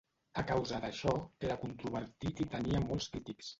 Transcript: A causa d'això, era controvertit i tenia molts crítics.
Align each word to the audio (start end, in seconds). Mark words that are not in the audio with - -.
A 0.41 0.43
causa 0.51 0.79
d'això, 0.85 1.13
era 1.51 1.59
controvertit 1.67 2.43
i 2.47 2.51
tenia 2.57 2.85
molts 2.89 3.13
crítics. 3.15 3.47